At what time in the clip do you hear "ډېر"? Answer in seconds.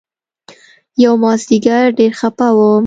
1.97-2.11